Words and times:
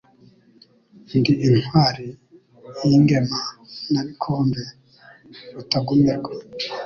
ndi 1.17 1.33
intwali 1.47 2.07
y'ingemanabikombe, 2.87 4.63
Rutagumirwa 5.55 6.31